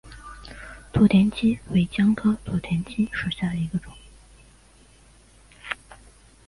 [0.91, 3.93] 土田七为姜科土田七属下的一个种。